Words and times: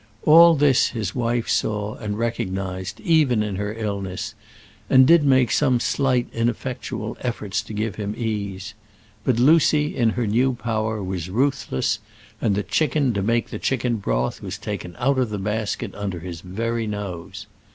All 0.23 0.55
this 0.55 0.87
his 0.87 1.13
wife 1.13 1.47
saw 1.47 1.93
and 1.93 2.17
recognized 2.17 2.99
even 3.01 3.43
in 3.43 3.57
her 3.57 3.75
illness, 3.75 4.33
and 4.89 5.05
did 5.05 5.23
make 5.23 5.51
some 5.51 5.79
slight 5.79 6.27
ineffectual 6.33 7.17
efforts 7.21 7.61
to 7.61 7.71
give 7.71 7.97
him 7.97 8.15
ease; 8.17 8.73
but 9.23 9.37
Lucy 9.37 9.95
in 9.95 10.09
her 10.09 10.25
new 10.25 10.55
power 10.55 11.03
was 11.03 11.29
ruthless, 11.29 11.99
and 12.41 12.55
the 12.55 12.63
chicken 12.63 13.13
to 13.13 13.21
make 13.21 13.51
the 13.51 13.59
chicken 13.59 13.97
broth 13.97 14.41
was 14.41 14.57
taken 14.57 14.95
out 14.97 15.19
of 15.19 15.29
the 15.29 15.37
basket 15.37 15.93
under 15.93 16.19
his 16.21 16.41
very 16.41 16.87
nose. 16.87 17.45